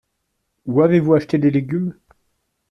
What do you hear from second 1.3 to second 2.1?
les légumes?